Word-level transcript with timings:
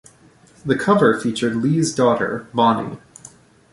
The 0.65 0.75
cover 0.75 1.19
featured 1.19 1.57
Lea's 1.57 1.93
daughter, 1.93 2.47
Bonny. 2.55 2.97